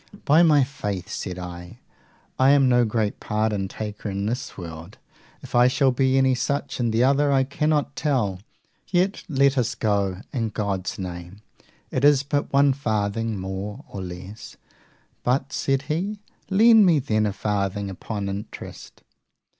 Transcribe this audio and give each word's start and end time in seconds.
By 0.25 0.41
my 0.41 0.63
faith, 0.63 1.09
said 1.11 1.37
I, 1.37 1.77
I 2.39 2.49
am 2.53 2.67
no 2.67 2.85
great 2.85 3.19
pardon 3.19 3.67
taker 3.67 4.09
in 4.09 4.25
this 4.25 4.57
world 4.57 4.97
if 5.43 5.53
I 5.53 5.67
shall 5.67 5.91
be 5.91 6.17
any 6.17 6.33
such 6.33 6.79
in 6.79 6.89
the 6.89 7.03
other, 7.03 7.31
I 7.31 7.43
cannot 7.43 7.95
tell; 7.95 8.39
yet 8.87 9.23
let 9.29 9.59
us 9.59 9.75
go, 9.75 10.21
in 10.33 10.49
God's 10.49 10.97
name; 10.97 11.43
it 11.91 12.03
is 12.03 12.23
but 12.23 12.51
one 12.51 12.73
farthing 12.73 13.37
more 13.39 13.85
or 13.87 14.01
less; 14.01 14.57
But, 15.23 15.53
said 15.53 15.83
he, 15.83 16.17
lend 16.49 16.83
me 16.83 16.97
then 16.97 17.27
a 17.27 17.31
farthing 17.31 17.87
upon 17.87 18.27
interest. 18.27 19.03